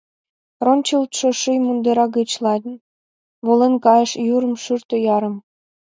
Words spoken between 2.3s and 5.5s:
лач— Волен кайыш йӱрын шӱртӧ ярым…